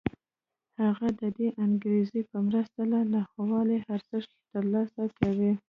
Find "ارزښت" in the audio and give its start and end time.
3.95-4.31